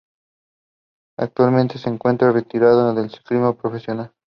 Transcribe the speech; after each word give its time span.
Actualmente 1.19 1.77
se 1.77 1.87
encuentra 1.87 2.31
retirado 2.31 2.91
del 2.95 3.11
ciclismo 3.11 3.55
profesional. 3.55 4.11